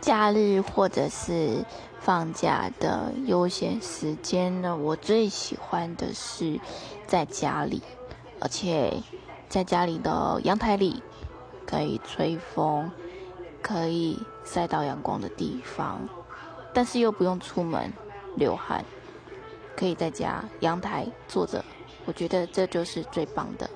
[0.00, 1.64] 假日或者是
[1.98, 6.58] 放假的悠闲时间呢我最喜欢的是
[7.06, 7.82] 在家里
[8.40, 8.94] 而且
[9.48, 11.02] 在家里的阳台里
[11.66, 12.90] 可以吹风
[13.60, 16.08] 可以晒到阳光的地方
[16.72, 17.92] 但是又不用出门
[18.36, 18.82] 流汗
[19.76, 21.62] 可以在家阳台坐着
[22.06, 23.68] 我觉得这就是最棒的